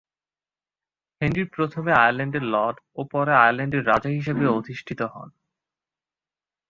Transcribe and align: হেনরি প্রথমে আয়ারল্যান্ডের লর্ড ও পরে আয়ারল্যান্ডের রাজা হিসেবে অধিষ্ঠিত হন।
হেনরি 1.21 1.43
প্রথমে 1.55 1.91
আয়ারল্যান্ডের 1.93 2.45
লর্ড 2.53 2.77
ও 2.95 3.01
পরে 3.11 3.31
আয়ারল্যান্ডের 3.35 3.87
রাজা 3.87 4.09
হিসেবে 4.17 4.43
অধিষ্ঠিত 4.57 4.99
হন। 5.13 5.29